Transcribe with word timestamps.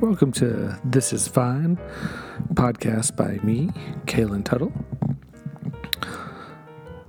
Welcome 0.00 0.30
to 0.34 0.78
This 0.84 1.12
Is 1.12 1.26
Fine, 1.26 1.76
podcast 2.54 3.16
by 3.16 3.44
me, 3.44 3.70
Kaylin 4.06 4.44
Tuttle. 4.44 4.72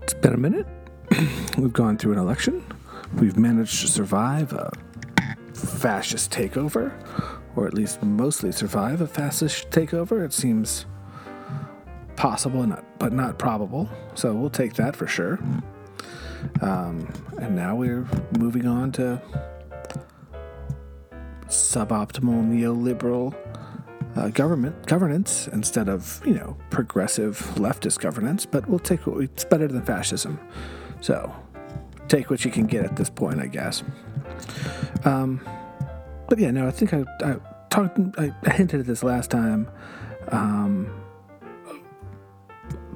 It's 0.01 0.15
been 0.15 0.33
a 0.33 0.37
minute. 0.37 0.65
We've 1.59 1.71
gone 1.71 1.99
through 1.99 2.13
an 2.13 2.17
election. 2.17 2.63
We've 3.13 3.37
managed 3.37 3.81
to 3.81 3.87
survive 3.87 4.53
a 4.53 4.71
fascist 5.53 6.31
takeover, 6.31 6.91
or 7.55 7.67
at 7.67 7.75
least 7.75 8.01
mostly 8.01 8.51
survive 8.51 9.01
a 9.01 9.07
fascist 9.07 9.69
takeover. 9.69 10.25
It 10.25 10.33
seems 10.33 10.87
possible, 12.15 12.75
but 12.97 13.13
not 13.13 13.37
probable. 13.37 13.87
So 14.15 14.33
we'll 14.33 14.49
take 14.49 14.73
that 14.73 14.95
for 14.95 15.05
sure. 15.05 15.39
Um, 16.61 17.07
and 17.39 17.55
now 17.55 17.75
we're 17.75 18.07
moving 18.39 18.65
on 18.65 18.91
to 18.93 19.21
suboptimal 21.49 22.47
neoliberal 22.47 23.35
uh, 24.15 24.29
government 24.29 24.87
governance 24.87 25.47
instead 25.49 25.87
of 25.87 26.21
you 26.25 26.33
know 26.33 26.57
progressive 26.69 27.39
leftist 27.55 27.99
governance. 27.99 28.45
But 28.45 28.67
we'll 28.67 28.79
take 28.79 29.05
what 29.05 29.17
we, 29.17 29.25
it's 29.25 29.43
better 29.43 29.67
than 29.67 29.83
fascism. 29.83 30.39
So 31.01 31.33
take 32.07 32.29
what 32.29 32.43
you 32.43 32.51
can 32.51 32.65
get 32.65 32.85
at 32.85 32.95
this 32.95 33.09
point, 33.09 33.39
I 33.39 33.47
guess. 33.47 33.83
Um, 35.05 35.41
but 36.27 36.39
yeah, 36.39 36.51
no, 36.51 36.67
I 36.67 36.71
think 36.71 36.93
I, 36.93 37.03
I 37.23 37.37
talked, 37.69 37.99
I 38.17 38.33
hinted 38.51 38.81
at 38.81 38.85
this 38.85 39.03
last 39.03 39.31
time. 39.31 39.69
Um, 40.29 40.91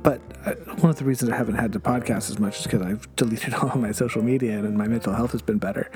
but 0.02 0.22
uh, 0.46 0.54
one 0.82 0.90
of 0.90 0.98
the 0.98 1.06
reasons 1.06 1.32
I 1.32 1.38
haven't 1.38 1.56
had 1.56 1.72
to 1.74 1.80
podcast 1.80 2.30
as 2.30 2.38
much 2.38 2.60
is 2.60 2.64
because 2.64 2.82
I've 2.82 3.16
deleted 3.16 3.54
all 3.62 3.78
my 3.78 3.92
social 3.92 4.22
media 4.22 4.60
and 4.60 4.78
my 4.78 4.88
mental 4.88 5.14
health 5.14 5.32
has 5.32 5.42
been 5.42 5.58
better. 5.58 5.90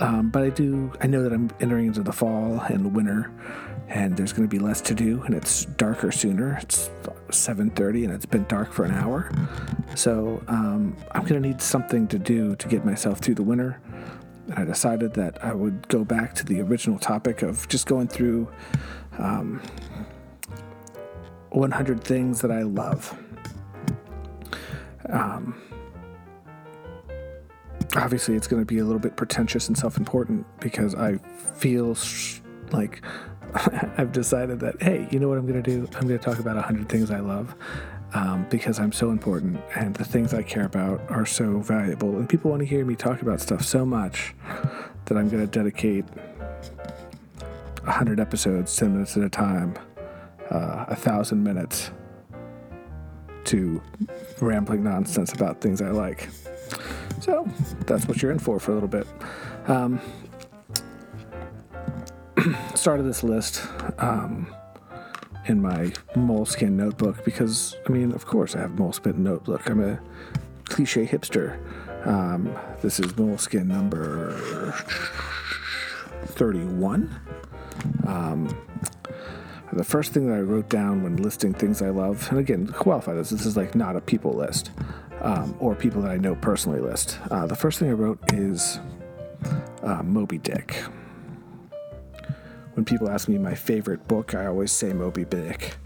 Um, 0.00 0.28
but 0.28 0.42
I 0.42 0.50
do, 0.50 0.92
I 1.00 1.06
know 1.06 1.22
that 1.22 1.32
I'm 1.32 1.50
entering 1.60 1.86
into 1.86 2.02
the 2.02 2.12
fall 2.12 2.60
and 2.60 2.94
winter, 2.94 3.30
and 3.88 4.16
there's 4.16 4.32
going 4.32 4.46
to 4.46 4.54
be 4.54 4.62
less 4.62 4.80
to 4.82 4.94
do, 4.94 5.22
and 5.22 5.34
it's 5.34 5.64
darker 5.64 6.12
sooner. 6.12 6.58
It's 6.60 6.90
7:30, 7.30 8.04
and 8.04 8.12
it's 8.12 8.26
been 8.26 8.44
dark 8.44 8.72
for 8.72 8.84
an 8.84 8.92
hour. 8.92 9.30
So 9.94 10.42
um, 10.48 10.96
I'm 11.12 11.22
going 11.22 11.40
to 11.40 11.48
need 11.48 11.62
something 11.62 12.06
to 12.08 12.18
do 12.18 12.56
to 12.56 12.68
get 12.68 12.84
myself 12.84 13.20
through 13.20 13.36
the 13.36 13.42
winter. 13.42 13.80
And 14.48 14.54
I 14.58 14.64
decided 14.64 15.14
that 15.14 15.42
I 15.42 15.54
would 15.54 15.88
go 15.88 16.04
back 16.04 16.34
to 16.36 16.44
the 16.44 16.60
original 16.60 16.98
topic 16.98 17.42
of 17.42 17.66
just 17.68 17.86
going 17.86 18.08
through 18.08 18.48
um, 19.18 19.62
100 21.50 22.04
things 22.04 22.42
that 22.42 22.50
I 22.50 22.62
love. 22.62 23.18
Um, 25.08 25.60
obviously 27.96 28.36
it's 28.36 28.46
going 28.46 28.60
to 28.60 28.66
be 28.66 28.78
a 28.78 28.84
little 28.84 29.00
bit 29.00 29.16
pretentious 29.16 29.68
and 29.68 29.76
self-important 29.76 30.46
because 30.60 30.94
I 30.94 31.18
feel 31.54 31.94
sh- 31.94 32.40
like 32.70 33.02
I've 33.98 34.12
decided 34.12 34.60
that 34.60 34.80
hey, 34.82 35.08
you 35.10 35.18
know 35.18 35.28
what 35.28 35.38
I'm 35.38 35.46
going 35.46 35.62
to 35.62 35.70
do? 35.70 35.88
I'm 35.96 36.06
going 36.06 36.18
to 36.18 36.24
talk 36.24 36.38
about 36.38 36.56
100 36.56 36.88
things 36.88 37.10
I 37.10 37.20
love 37.20 37.54
um, 38.14 38.46
because 38.50 38.78
I'm 38.78 38.92
so 38.92 39.10
important 39.10 39.60
and 39.74 39.94
the 39.94 40.04
things 40.04 40.34
I 40.34 40.42
care 40.42 40.64
about 40.64 41.00
are 41.10 41.26
so 41.26 41.58
valuable 41.60 42.16
and 42.16 42.28
people 42.28 42.50
want 42.50 42.60
to 42.60 42.66
hear 42.66 42.84
me 42.84 42.96
talk 42.96 43.22
about 43.22 43.40
stuff 43.40 43.64
so 43.64 43.84
much 43.84 44.34
that 45.06 45.16
I'm 45.16 45.28
going 45.28 45.42
to 45.42 45.46
dedicate 45.46 46.04
100 47.86 48.18
episodes, 48.18 48.74
10 48.76 48.92
minutes 48.92 49.16
at 49.16 49.22
a 49.22 49.28
time, 49.28 49.78
uh, 50.50 50.86
a 50.88 50.96
thousand 50.96 51.42
minutes 51.42 51.90
to 53.44 53.80
rambling 54.40 54.82
nonsense 54.82 55.32
about 55.32 55.60
things 55.60 55.80
I 55.80 55.90
like. 55.90 56.28
So 57.20 57.48
that's 57.86 58.06
what 58.06 58.22
you're 58.22 58.32
in 58.32 58.38
for 58.38 58.60
for 58.60 58.72
a 58.72 58.74
little 58.74 58.88
bit. 58.88 59.06
Um, 59.66 60.00
started 62.74 63.04
this 63.04 63.22
list 63.22 63.66
um, 63.98 64.54
in 65.46 65.60
my 65.60 65.92
Moleskine 66.14 66.72
notebook 66.72 67.24
because, 67.24 67.76
I 67.88 67.90
mean, 67.90 68.12
of 68.12 68.26
course 68.26 68.54
I 68.54 68.60
have 68.60 68.72
Moleskine 68.72 69.16
notebook. 69.16 69.68
I'm 69.68 69.82
a 69.82 70.00
cliche 70.64 71.06
hipster. 71.06 71.58
Um, 72.06 72.56
this 72.82 73.00
is 73.00 73.12
Moleskine 73.14 73.66
number 73.66 74.72
31. 76.26 77.14
Um, 78.06 78.56
the 79.72 79.84
first 79.84 80.12
thing 80.12 80.28
that 80.28 80.34
I 80.34 80.40
wrote 80.40 80.68
down 80.68 81.02
when 81.02 81.16
listing 81.16 81.52
things 81.52 81.82
I 81.82 81.90
love, 81.90 82.28
and 82.30 82.38
again, 82.38 82.68
qualify 82.68 83.14
this, 83.14 83.30
this 83.30 83.44
is 83.44 83.56
like 83.56 83.74
not 83.74 83.96
a 83.96 84.00
people 84.00 84.32
list 84.32 84.70
um, 85.20 85.56
or 85.58 85.74
people 85.74 86.02
that 86.02 86.10
I 86.10 86.16
know 86.16 86.34
personally 86.36 86.80
list. 86.80 87.18
Uh, 87.30 87.46
the 87.46 87.56
first 87.56 87.78
thing 87.78 87.88
I 87.88 87.92
wrote 87.92 88.18
is 88.32 88.80
uh, 89.82 90.02
Moby 90.02 90.38
Dick. 90.38 90.76
When 92.74 92.84
people 92.84 93.08
ask 93.08 93.28
me 93.28 93.38
my 93.38 93.54
favorite 93.54 94.06
book, 94.06 94.34
I 94.34 94.46
always 94.46 94.70
say 94.70 94.92
Moby 94.92 95.24
Dick 95.24 95.76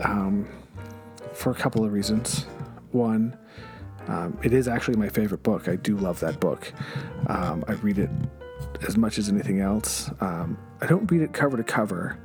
um, 0.00 0.48
for 1.32 1.50
a 1.50 1.54
couple 1.54 1.84
of 1.84 1.92
reasons. 1.92 2.46
One, 2.92 3.36
um, 4.06 4.38
it 4.42 4.52
is 4.52 4.68
actually 4.68 4.96
my 4.96 5.08
favorite 5.08 5.42
book. 5.42 5.68
I 5.68 5.76
do 5.76 5.96
love 5.96 6.20
that 6.20 6.40
book. 6.40 6.72
Um, 7.26 7.64
I 7.66 7.72
read 7.74 7.98
it 7.98 8.10
as 8.86 8.96
much 8.96 9.18
as 9.18 9.28
anything 9.28 9.60
else. 9.60 10.10
Um, 10.20 10.58
I 10.80 10.86
don't 10.86 11.10
read 11.10 11.22
it 11.22 11.32
cover 11.32 11.56
to 11.56 11.64
cover. 11.64 12.18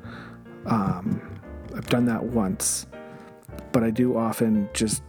Um, 0.65 1.39
I've 1.75 1.87
done 1.87 2.05
that 2.05 2.23
once, 2.23 2.87
but 3.71 3.83
I 3.83 3.89
do 3.89 4.17
often 4.17 4.69
just 4.73 5.03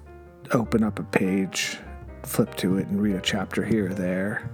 open 0.52 0.82
up 0.82 0.98
a 0.98 1.02
page, 1.02 1.78
flip 2.22 2.54
to 2.56 2.78
it, 2.78 2.86
and 2.88 3.00
read 3.00 3.16
a 3.16 3.20
chapter 3.20 3.64
here 3.64 3.90
or 3.90 3.94
there. 3.94 4.50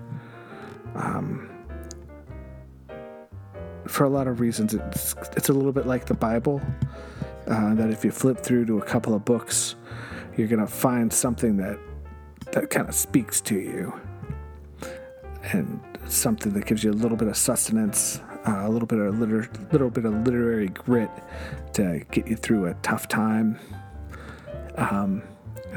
Um, 0.94 1.50
for 3.86 4.04
a 4.04 4.08
lot 4.08 4.26
of 4.26 4.40
reasons, 4.40 4.74
it's 4.74 5.14
it's 5.36 5.48
a 5.48 5.52
little 5.52 5.72
bit 5.72 5.86
like 5.86 6.06
the 6.06 6.14
Bible. 6.14 6.60
Uh, 7.46 7.74
that 7.74 7.90
if 7.90 8.04
you 8.04 8.10
flip 8.10 8.38
through 8.40 8.64
to 8.64 8.78
a 8.78 8.82
couple 8.82 9.14
of 9.14 9.24
books, 9.24 9.76
you're 10.36 10.48
gonna 10.48 10.66
find 10.66 11.12
something 11.12 11.56
that 11.58 11.78
that 12.52 12.70
kind 12.70 12.88
of 12.88 12.94
speaks 12.94 13.40
to 13.42 13.54
you, 13.54 13.92
and 15.52 15.80
something 16.06 16.52
that 16.52 16.66
gives 16.66 16.82
you 16.82 16.90
a 16.90 16.94
little 16.94 17.16
bit 17.16 17.28
of 17.28 17.36
sustenance, 17.36 18.20
uh, 18.46 18.62
a 18.64 18.68
little 18.68 18.86
bit 18.86 18.98
of 18.98 19.18
liter- 19.18 19.48
little 19.72 19.90
bit 19.90 20.04
of 20.04 20.14
literary 20.24 20.68
grit 20.68 21.10
to 21.74 22.02
get 22.10 22.26
you 22.26 22.36
through 22.36 22.66
a 22.66 22.74
tough 22.82 23.08
time. 23.08 23.58
Um, 24.76 25.22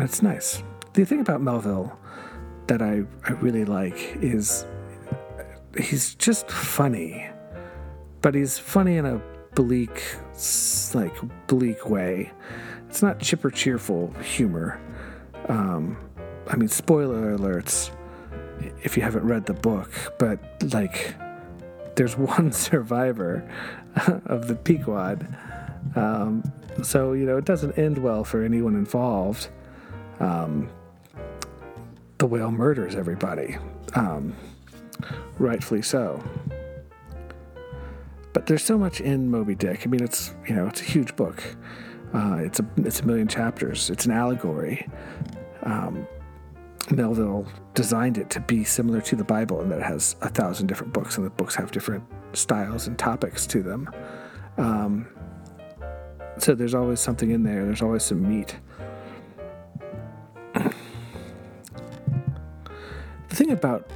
it's 0.03 0.21
nice. 0.21 0.63
The 0.93 1.05
thing 1.05 1.19
about 1.19 1.41
Melville 1.41 1.97
that 2.67 2.81
I, 2.81 3.03
I 3.23 3.31
really 3.33 3.65
like 3.65 4.17
is 4.21 4.65
he's 5.77 6.15
just 6.15 6.49
funny, 6.49 7.29
but 8.21 8.35
he's 8.35 8.57
funny 8.57 8.97
in 8.97 9.05
a 9.05 9.21
bleak, 9.55 10.15
like 10.93 11.15
bleak 11.47 11.89
way. 11.89 12.31
It's 12.89 13.01
not 13.01 13.19
chipper 13.19 13.49
cheerful 13.49 14.11
humor. 14.21 14.79
Um, 15.47 15.97
I 16.47 16.55
mean, 16.55 16.67
spoiler 16.67 17.37
alerts 17.37 17.91
if 18.83 18.97
you 18.97 19.03
haven't 19.03 19.25
read 19.25 19.45
the 19.45 19.53
book, 19.53 19.91
but 20.19 20.39
like, 20.73 21.15
there's 21.95 22.17
one 22.17 22.51
survivor 22.51 23.49
of 24.25 24.47
the 24.47 24.55
Pequod. 24.55 25.27
Um, 25.95 26.43
so, 26.83 27.13
you 27.13 27.25
know, 27.25 27.37
it 27.37 27.45
doesn't 27.45 27.77
end 27.77 27.97
well 27.97 28.23
for 28.23 28.43
anyone 28.43 28.75
involved 28.75 29.49
um, 30.19 30.69
the 32.17 32.25
whale 32.25 32.51
murders 32.51 32.95
everybody, 32.95 33.57
um, 33.95 34.35
rightfully 35.39 35.81
so. 35.81 36.23
But 38.33 38.45
there's 38.45 38.63
so 38.63 38.77
much 38.77 39.01
in 39.01 39.31
Moby 39.31 39.55
Dick. 39.55 39.81
I 39.83 39.89
mean, 39.89 40.03
it's 40.03 40.33
you 40.47 40.55
know 40.55 40.67
it's 40.67 40.81
a 40.81 40.85
huge 40.85 41.15
book. 41.15 41.43
Uh, 42.13 42.37
it's 42.41 42.59
a 42.59 42.65
it's 42.77 42.99
a 42.99 43.05
million 43.05 43.27
chapters. 43.27 43.89
It's 43.89 44.05
an 44.05 44.11
allegory. 44.11 44.87
Um, 45.63 46.07
Melville 46.89 47.45
designed 47.73 48.17
it 48.17 48.29
to 48.31 48.39
be 48.39 48.63
similar 48.63 49.01
to 49.01 49.15
the 49.15 49.23
Bible 49.23 49.61
in 49.61 49.69
that 49.69 49.79
it 49.79 49.83
has 49.83 50.15
a 50.21 50.29
thousand 50.29 50.67
different 50.67 50.93
books, 50.93 51.17
and 51.17 51.25
the 51.25 51.31
books 51.31 51.55
have 51.55 51.71
different 51.71 52.03
styles 52.33 52.87
and 52.87 52.97
topics 52.97 53.45
to 53.47 53.61
them. 53.61 53.89
Um, 54.57 55.07
so 56.37 56.55
there's 56.55 56.73
always 56.73 56.99
something 56.99 57.31
in 57.31 57.43
there. 57.43 57.65
There's 57.65 57.81
always 57.81 58.03
some 58.03 58.27
meat. 58.27 58.55
Thing 63.29 63.51
about 63.51 63.89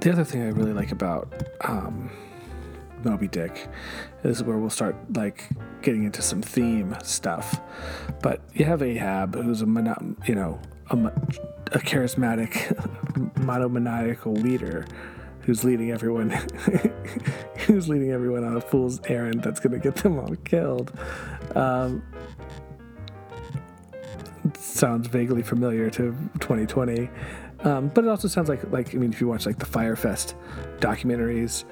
the 0.00 0.12
other 0.12 0.24
thing 0.24 0.42
I 0.42 0.48
really 0.48 0.72
like 0.72 0.90
about 0.90 1.32
um, 1.60 2.10
Moby 3.04 3.28
Dick 3.28 3.68
is 4.24 4.42
where 4.42 4.58
we'll 4.58 4.70
start 4.70 4.96
like 5.14 5.48
getting 5.82 6.04
into 6.04 6.22
some 6.22 6.42
theme 6.42 6.96
stuff. 7.02 7.60
But 8.22 8.40
you 8.54 8.64
have 8.64 8.82
Ahab, 8.82 9.34
who's 9.34 9.62
a 9.62 9.66
you 10.26 10.34
know 10.34 10.60
a, 10.90 10.96
a 10.96 11.78
charismatic, 11.78 12.76
monomaniacal 13.44 14.32
leader 14.34 14.86
who's 15.40 15.64
leading 15.64 15.90
everyone 15.90 16.30
who's 17.66 17.88
leading 17.88 18.12
everyone 18.12 18.44
on 18.44 18.56
a 18.56 18.60
fool's 18.60 19.00
errand 19.06 19.42
that's 19.42 19.60
going 19.60 19.72
to 19.72 19.78
get 19.78 19.96
them 19.96 20.18
all 20.18 20.34
killed. 20.44 20.92
Um, 21.54 22.02
sounds 24.62 25.08
vaguely 25.08 25.42
familiar 25.42 25.90
to 25.90 26.12
2020. 26.40 27.08
Um, 27.60 27.88
but 27.88 28.04
it 28.04 28.08
also 28.08 28.28
sounds 28.28 28.48
like 28.48 28.70
like 28.70 28.94
I 28.94 28.98
mean, 28.98 29.12
if 29.12 29.20
you 29.20 29.28
watch 29.28 29.46
like 29.46 29.58
the 29.58 29.66
Fyre 29.66 29.96
Fest 29.96 30.36
documentaries, 30.80 31.64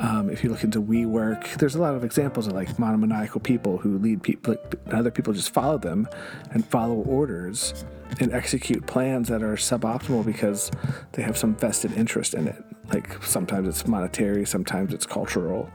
Um, 0.00 0.30
if 0.30 0.44
you 0.44 0.50
look 0.50 0.62
into 0.62 0.80
WeWork, 0.80 1.56
there's 1.58 1.74
a 1.74 1.80
lot 1.80 1.96
of 1.96 2.04
examples 2.04 2.46
of 2.46 2.52
like 2.52 2.78
monomaniacal 2.78 3.40
people 3.40 3.78
who 3.78 3.98
lead 3.98 4.22
people, 4.22 4.54
like, 4.54 4.94
other 4.94 5.10
people 5.10 5.32
just 5.32 5.52
follow 5.52 5.76
them 5.76 6.06
and 6.52 6.64
follow 6.64 6.94
orders 6.94 7.84
and 8.20 8.32
execute 8.32 8.86
plans 8.86 9.26
that 9.26 9.42
are 9.42 9.56
suboptimal 9.56 10.24
because 10.24 10.70
they 11.12 11.22
have 11.22 11.36
some 11.36 11.56
vested 11.56 11.90
interest 11.92 12.34
in 12.34 12.46
it. 12.46 12.62
Like 12.92 13.20
sometimes 13.24 13.66
it's 13.66 13.88
monetary, 13.88 14.46
sometimes 14.46 14.94
it's 14.94 15.04
cultural, 15.04 15.68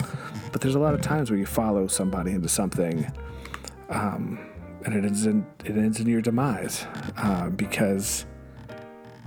but 0.54 0.62
there's 0.62 0.76
a 0.76 0.80
lot 0.80 0.94
of 0.94 1.02
times 1.02 1.30
where 1.30 1.38
you 1.38 1.46
follow 1.46 1.88
somebody 1.88 2.31
into 2.31 2.48
something, 2.48 3.06
um, 3.90 4.40
and 4.85 4.94
it 4.94 5.06
ends 5.06 5.25
in 5.25 5.45
it 5.65 5.77
ends 5.77 6.00
in 6.00 6.07
your 6.07 6.21
demise 6.21 6.85
uh, 7.18 7.50
because 7.50 8.25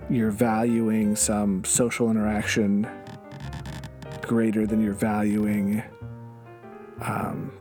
you're 0.08 0.30
valuing 0.30 1.16
some 1.16 1.64
social 1.64 2.10
interaction 2.10 2.88
greater 4.22 4.66
than 4.66 4.82
you're 4.82 4.92
valuing, 4.92 5.82
um, 7.00 7.52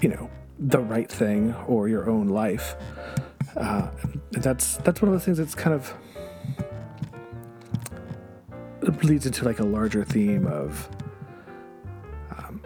you 0.00 0.08
know, 0.08 0.30
the 0.58 0.78
right 0.78 1.10
thing 1.10 1.54
or 1.66 1.88
your 1.88 2.08
own 2.08 2.28
life. 2.28 2.76
Uh, 3.56 3.88
that's 4.32 4.76
that's 4.78 5.00
one 5.00 5.12
of 5.12 5.18
the 5.18 5.24
things 5.24 5.38
that's 5.38 5.54
kind 5.54 5.74
of 5.74 5.94
leads 9.02 9.26
into 9.26 9.44
like 9.44 9.60
a 9.60 9.64
larger 9.64 10.04
theme 10.04 10.46
of 10.46 10.88
um, 12.36 12.62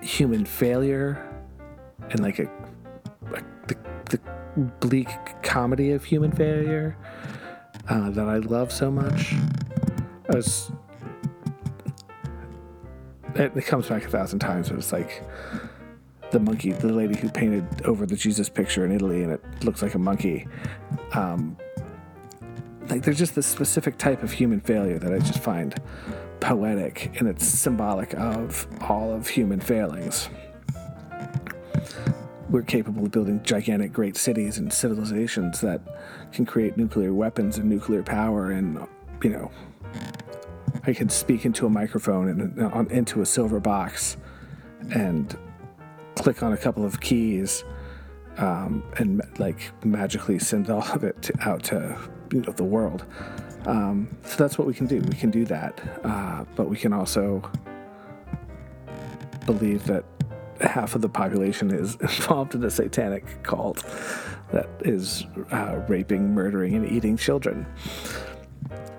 human 0.00 0.44
failure 0.44 1.24
and 2.10 2.20
like 2.20 2.38
a, 2.38 2.48
bleak 4.58 5.08
comedy 5.42 5.92
of 5.92 6.04
human 6.04 6.32
failure 6.32 6.96
uh, 7.88 8.10
that 8.10 8.28
I 8.28 8.38
love 8.38 8.72
so 8.72 8.90
much. 8.90 9.34
It, 13.34 13.56
it 13.56 13.66
comes 13.66 13.88
back 13.88 14.04
a 14.04 14.08
thousand 14.08 14.40
times, 14.40 14.68
but 14.68 14.78
it's 14.78 14.92
like 14.92 15.22
the 16.30 16.40
monkey, 16.40 16.72
the 16.72 16.92
lady 16.92 17.16
who 17.18 17.28
painted 17.30 17.66
over 17.84 18.04
the 18.04 18.16
Jesus 18.16 18.48
picture 18.48 18.84
in 18.84 18.92
Italy, 18.92 19.22
and 19.22 19.32
it 19.32 19.42
looks 19.64 19.82
like 19.82 19.94
a 19.94 19.98
monkey. 19.98 20.46
Um, 21.14 21.56
like 22.88 23.02
there's 23.02 23.18
just 23.18 23.34
this 23.34 23.46
specific 23.46 23.98
type 23.98 24.22
of 24.22 24.32
human 24.32 24.60
failure 24.60 24.98
that 24.98 25.12
I 25.12 25.18
just 25.18 25.42
find 25.42 25.80
poetic, 26.40 27.18
and 27.18 27.28
it's 27.28 27.46
symbolic 27.46 28.14
of 28.14 28.66
all 28.82 29.12
of 29.12 29.28
human 29.28 29.60
failings. 29.60 30.28
We're 32.50 32.62
capable 32.62 33.04
of 33.04 33.10
building 33.10 33.42
gigantic, 33.42 33.92
great 33.92 34.16
cities 34.16 34.56
and 34.58 34.72
civilizations 34.72 35.60
that 35.60 35.82
can 36.32 36.46
create 36.46 36.76
nuclear 36.76 37.12
weapons 37.12 37.58
and 37.58 37.68
nuclear 37.68 38.02
power, 38.02 38.50
and 38.50 38.86
you 39.22 39.30
know, 39.30 39.50
I 40.86 40.94
can 40.94 41.10
speak 41.10 41.44
into 41.44 41.66
a 41.66 41.70
microphone 41.70 42.28
and 42.28 42.62
uh, 42.62 42.84
into 42.90 43.20
a 43.20 43.26
silver 43.26 43.60
box 43.60 44.16
and 44.94 45.36
click 46.14 46.42
on 46.42 46.52
a 46.52 46.56
couple 46.56 46.84
of 46.84 47.00
keys 47.00 47.64
um, 48.38 48.82
and 48.96 49.20
like 49.38 49.70
magically 49.84 50.38
send 50.38 50.70
all 50.70 50.82
of 50.82 51.04
it 51.04 51.20
to, 51.22 51.34
out 51.40 51.62
to 51.64 51.98
you 52.32 52.40
know, 52.40 52.52
the 52.52 52.64
world. 52.64 53.04
Um, 53.66 54.16
so 54.24 54.36
that's 54.36 54.56
what 54.56 54.66
we 54.66 54.72
can 54.72 54.86
do. 54.86 55.00
We 55.00 55.16
can 55.16 55.30
do 55.30 55.44
that, 55.46 55.80
uh, 56.04 56.44
but 56.56 56.68
we 56.68 56.76
can 56.76 56.92
also 56.92 57.42
believe 59.44 59.84
that 59.86 60.04
half 60.60 60.94
of 60.94 61.02
the 61.02 61.08
population 61.08 61.70
is 61.70 61.96
involved 62.00 62.54
in 62.54 62.64
a 62.64 62.70
satanic 62.70 63.42
cult 63.42 63.84
that 64.52 64.68
is 64.80 65.26
uh, 65.50 65.80
raping, 65.88 66.34
murdering, 66.34 66.74
and 66.74 66.90
eating 66.90 67.16
children 67.16 67.66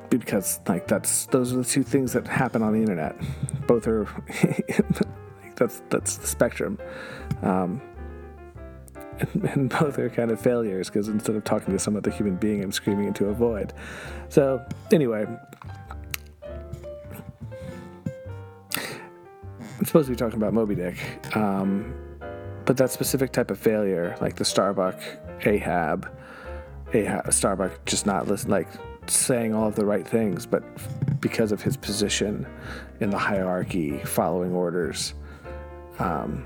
because 0.10 0.60
like 0.68 0.88
that's 0.88 1.26
those 1.28 1.54
are 1.54 1.58
the 1.58 1.64
two 1.64 1.84
things 1.84 2.14
that 2.14 2.28
happen 2.28 2.62
on 2.62 2.74
the 2.74 2.80
internet. 2.80 3.16
Both 3.68 3.88
are 3.88 4.08
that's 5.56 5.82
that's 5.90 6.18
the 6.18 6.28
spectrum, 6.28 6.80
um, 7.42 7.82
and, 9.20 9.44
and, 9.44 9.70
both 9.70 9.98
are 10.00 10.10
kind 10.10 10.32
of 10.32 10.42
failures 10.42 10.90
because 10.90 11.08
instead 11.08 11.36
of 11.36 11.44
talking 11.44 11.74
to 11.74 11.80
some 11.80 11.96
other 11.96 12.12
human 12.12 12.36
being, 12.36 12.64
I'm 12.64 12.72
screaming 12.72 13.06
into 13.06 13.28
a 13.28 13.34
void. 13.34 13.74
So 14.30 14.66
anyway. 14.92 15.28
I'm 19.80 19.86
supposed 19.86 20.08
to 20.08 20.12
be 20.12 20.18
talking 20.18 20.38
about 20.38 20.54
Moby 20.54 20.76
Dick, 20.76 20.98
um, 21.36 21.94
but 22.66 22.76
that 22.78 22.92
specific 22.92 23.32
type 23.32 23.50
of 23.50 23.58
failure, 23.58 24.16
like 24.20 24.36
the 24.36 24.46
Starbuck 24.46 25.00
Ahab, 25.46 26.12
Ahab 26.94 27.32
Starbuck 27.32 27.86
just 27.86 28.06
not 28.06 28.28
listen, 28.28 28.52
like 28.52 28.68
saying 29.08 29.54
all 29.54 29.68
of 29.68 29.76
the 29.76 29.86
right 29.86 30.06
things, 30.06 30.46
but 30.46 30.64
because 31.22 31.52
of 31.52 31.62
his 31.62 31.78
position 31.78 32.46
in 33.00 33.10
the 33.10 33.18
hierarchy, 33.18 34.00
following 34.00 34.54
orders, 34.54 35.14
um, 35.98 36.46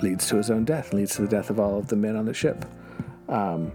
leads 0.00 0.28
to 0.28 0.36
his 0.36 0.50
own 0.50 0.64
death, 0.64 0.92
leads 0.92 1.16
to 1.16 1.22
the 1.22 1.28
death 1.28 1.50
of 1.50 1.58
all 1.58 1.78
of 1.78 1.88
the 1.88 1.96
men 1.96 2.14
on 2.16 2.24
the 2.24 2.34
ship. 2.34 2.64
Um, 3.28 3.72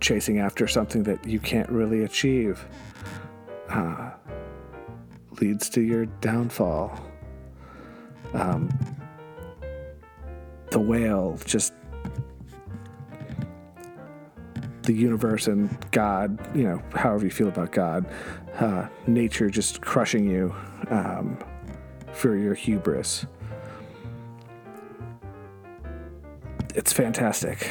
chasing 0.00 0.38
after 0.38 0.68
something 0.68 1.02
that 1.02 1.26
you 1.26 1.40
can't 1.40 1.68
really 1.68 2.04
achieve 2.04 2.64
uh, 3.68 4.07
leads 5.40 5.68
to 5.70 5.80
your 5.80 6.06
downfall. 6.06 7.00
Um, 8.34 8.68
the 10.70 10.80
whale 10.80 11.38
just 11.44 11.72
the 14.82 14.94
universe 14.94 15.48
and 15.48 15.68
God, 15.90 16.38
you 16.56 16.64
know, 16.64 16.82
however 16.94 17.24
you 17.24 17.30
feel 17.30 17.48
about 17.48 17.72
God, 17.72 18.06
uh, 18.58 18.88
nature 19.06 19.50
just 19.50 19.82
crushing 19.82 20.28
you 20.28 20.54
um, 20.88 21.38
for 22.12 22.36
your 22.36 22.54
hubris. 22.54 23.26
It's 26.74 26.92
fantastic. 26.92 27.70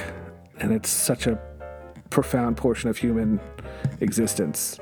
And 0.60 0.72
it's 0.72 0.90
such 0.90 1.26
a 1.26 1.40
profound 2.12 2.56
portion 2.56 2.90
of 2.90 2.98
human 2.98 3.40
existence. 4.00 4.80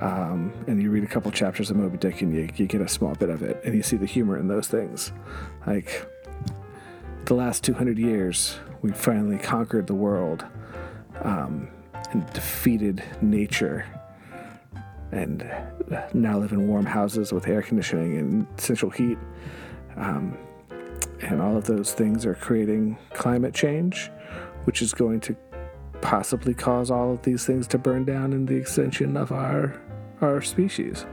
Um, 0.00 0.52
and 0.66 0.82
you 0.82 0.90
read 0.90 1.04
a 1.04 1.06
couple 1.06 1.30
chapters 1.30 1.70
of 1.70 1.76
Moby 1.76 1.96
Dick 1.96 2.20
and 2.20 2.34
you, 2.34 2.48
you 2.56 2.66
get 2.66 2.80
a 2.80 2.88
small 2.88 3.14
bit 3.14 3.28
of 3.28 3.42
it, 3.42 3.60
and 3.64 3.74
you 3.74 3.82
see 3.82 3.96
the 3.96 4.06
humor 4.06 4.38
in 4.38 4.48
those 4.48 4.68
things. 4.68 5.12
Like 5.66 6.06
the 7.24 7.34
last 7.34 7.64
200 7.64 7.98
years, 7.98 8.58
we 8.82 8.92
finally 8.92 9.38
conquered 9.38 9.86
the 9.86 9.94
world 9.94 10.44
um, 11.22 11.68
and 12.10 12.30
defeated 12.32 13.02
nature 13.20 13.86
and 15.12 15.50
now 16.12 16.38
live 16.38 16.52
in 16.52 16.66
warm 16.68 16.86
houses 16.86 17.32
with 17.32 17.46
air 17.46 17.62
conditioning 17.62 18.18
and 18.18 18.46
central 18.56 18.90
heat. 18.90 19.18
Um, 19.96 20.36
and 21.22 21.40
all 21.40 21.56
of 21.56 21.64
those 21.64 21.92
things 21.92 22.26
are 22.26 22.34
creating 22.34 22.98
climate 23.14 23.54
change, 23.54 24.10
which 24.64 24.82
is 24.82 24.92
going 24.92 25.20
to 25.20 25.36
possibly 26.06 26.54
cause 26.54 26.88
all 26.88 27.10
of 27.10 27.22
these 27.22 27.44
things 27.44 27.66
to 27.66 27.76
burn 27.76 28.04
down 28.04 28.32
in 28.32 28.46
the 28.46 28.54
extension 28.54 29.16
of 29.16 29.32
our 29.32 29.82
our 30.20 30.40
species. 30.40 31.04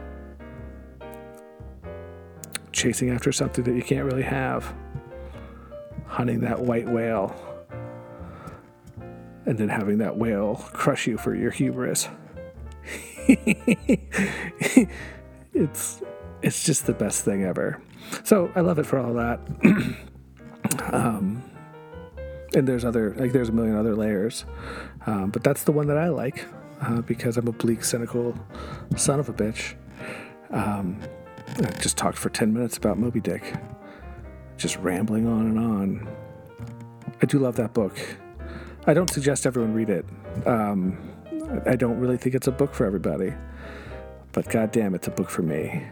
Chasing 2.71 3.09
after 3.09 3.31
something 3.31 3.63
that 3.63 3.73
you 3.73 3.81
can't 3.81 4.05
really 4.05 4.21
have. 4.21 4.71
Hunting 6.05 6.41
that 6.41 6.59
white 6.59 6.87
whale 6.87 7.35
and 9.47 9.57
then 9.57 9.67
having 9.67 9.97
that 9.97 10.15
whale 10.15 10.57
crush 10.73 11.07
you 11.07 11.17
for 11.17 11.33
your 11.33 11.49
hubris. 11.49 12.07
it's 15.53 16.03
it's 16.43 16.63
just 16.63 16.85
the 16.85 16.93
best 16.93 17.25
thing 17.25 17.43
ever. 17.43 17.81
So 18.23 18.51
I 18.55 18.59
love 18.61 18.77
it 18.77 18.85
for 18.85 18.99
all 18.99 19.15
that. 19.15 19.39
um, 20.93 21.32
and 22.55 22.67
there's 22.67 22.85
other 22.85 23.13
like 23.15 23.31
there's 23.31 23.49
a 23.49 23.51
million 23.51 23.75
other 23.75 23.95
layers, 23.95 24.45
um, 25.05 25.29
but 25.29 25.43
that's 25.43 25.63
the 25.63 25.71
one 25.71 25.87
that 25.87 25.97
I 25.97 26.09
like 26.09 26.45
uh, 26.81 27.01
because 27.01 27.37
I'm 27.37 27.47
a 27.47 27.51
bleak, 27.51 27.83
cynical 27.83 28.37
son 28.95 29.19
of 29.19 29.29
a 29.29 29.33
bitch. 29.33 29.75
Um, 30.51 30.99
I 31.57 31.71
just 31.79 31.97
talked 31.97 32.17
for 32.17 32.29
ten 32.29 32.53
minutes 32.53 32.77
about 32.77 32.97
Moby 32.97 33.19
Dick, 33.19 33.53
just 34.57 34.77
rambling 34.77 35.27
on 35.27 35.41
and 35.47 35.59
on. 35.59 36.15
I 37.21 37.25
do 37.25 37.39
love 37.39 37.55
that 37.55 37.73
book. 37.73 37.97
I 38.85 38.93
don't 38.93 39.09
suggest 39.09 39.45
everyone 39.45 39.73
read 39.73 39.89
it. 39.89 40.05
Um, 40.45 40.97
I 41.65 41.75
don't 41.75 41.99
really 41.99 42.17
think 42.17 42.35
it's 42.35 42.47
a 42.47 42.51
book 42.51 42.73
for 42.73 42.85
everybody, 42.85 43.33
but 44.31 44.49
goddamn, 44.49 44.95
it's 44.95 45.07
a 45.07 45.11
book 45.11 45.29
for 45.29 45.41
me. 45.41 45.83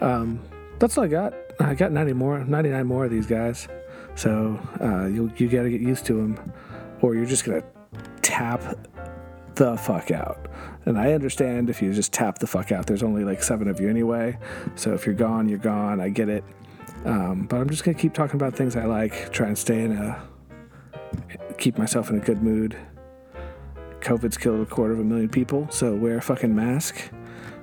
Um, 0.00 0.40
that's 0.78 0.96
all 0.96 1.04
I 1.04 1.08
got. 1.08 1.34
I 1.60 1.74
got 1.74 1.92
90 1.92 2.12
more, 2.12 2.44
99 2.44 2.86
more 2.86 3.04
of 3.04 3.10
these 3.10 3.26
guys. 3.26 3.68
So 4.18 4.58
uh, 4.80 5.06
you 5.06 5.30
you 5.36 5.46
got 5.46 5.62
to 5.62 5.70
get 5.70 5.80
used 5.80 6.04
to 6.06 6.14
them, 6.14 6.52
or 7.02 7.14
you're 7.14 7.24
just 7.24 7.44
gonna 7.44 7.62
tap 8.20 8.60
the 9.54 9.76
fuck 9.76 10.10
out. 10.10 10.48
And 10.86 10.98
I 10.98 11.12
understand 11.12 11.70
if 11.70 11.80
you 11.80 11.94
just 11.94 12.12
tap 12.12 12.40
the 12.40 12.48
fuck 12.48 12.72
out. 12.72 12.88
There's 12.88 13.04
only 13.04 13.22
like 13.22 13.44
seven 13.44 13.68
of 13.68 13.78
you 13.78 13.88
anyway, 13.88 14.36
so 14.74 14.92
if 14.92 15.06
you're 15.06 15.14
gone, 15.14 15.48
you're 15.48 15.60
gone. 15.60 16.00
I 16.00 16.08
get 16.08 16.28
it. 16.28 16.42
Um, 17.04 17.46
but 17.46 17.60
I'm 17.60 17.70
just 17.70 17.84
gonna 17.84 17.96
keep 17.96 18.12
talking 18.12 18.34
about 18.34 18.56
things 18.56 18.74
I 18.74 18.86
like. 18.86 19.30
Try 19.30 19.46
and 19.46 19.56
stay 19.56 19.82
in 19.82 19.92
a 19.92 20.20
keep 21.56 21.78
myself 21.78 22.10
in 22.10 22.16
a 22.16 22.20
good 22.20 22.42
mood. 22.42 22.76
COVID's 24.00 24.36
killed 24.36 24.60
a 24.60 24.66
quarter 24.66 24.94
of 24.94 24.98
a 24.98 25.04
million 25.04 25.28
people, 25.28 25.68
so 25.70 25.94
wear 25.94 26.18
a 26.18 26.22
fucking 26.22 26.52
mask. 26.52 26.96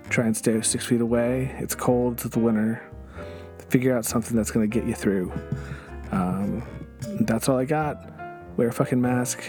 Try 0.09 0.25
and 0.25 0.37
stay 0.37 0.61
six 0.61 0.85
feet 0.85 1.01
away. 1.01 1.53
It's 1.59 1.75
cold. 1.75 2.13
It's 2.13 2.33
the 2.33 2.39
winter. 2.39 2.81
Figure 3.67 3.97
out 3.97 4.05
something 4.05 4.37
that's 4.37 4.51
to 4.51 4.67
get 4.67 4.85
you 4.85 4.93
through. 4.93 5.33
Um, 6.11 6.63
that's 7.21 7.49
all 7.49 7.57
I 7.57 7.65
got. 7.65 8.11
Wear 8.57 8.69
a 8.69 8.73
fucking 8.73 9.01
mask. 9.01 9.43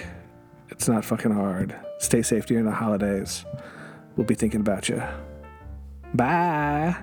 It's 0.69 0.89
not 0.89 1.05
fucking 1.05 1.33
hard. 1.33 1.75
Stay 1.99 2.23
safe 2.23 2.47
during 2.47 2.65
the 2.65 2.73
holidays. 2.73 3.45
We'll 4.17 4.27
be 4.27 4.35
thinking 4.35 4.61
about 4.61 4.89
you. 4.89 5.03
Bye. 6.15 6.97